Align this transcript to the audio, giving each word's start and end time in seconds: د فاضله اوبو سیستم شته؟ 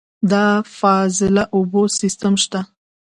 د 0.31 0.33
فاضله 0.77 1.43
اوبو 1.55 1.83
سیستم 1.99 2.33
شته؟ 2.43 2.59